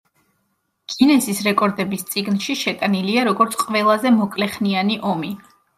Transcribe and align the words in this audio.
გინესის 0.93 1.41
რეკორდების 1.49 2.07
წიგნში 2.15 2.57
შეტანილია 2.65 3.27
როგორც 3.31 3.61
ყველაზე 3.65 4.17
მოკლეხნიანი 4.21 5.03
ომი. 5.15 5.37